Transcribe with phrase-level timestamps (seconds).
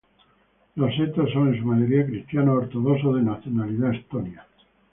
[0.77, 4.47] Los setos son en su mayoría cristianos ortodoxos de nacionalidad estonia.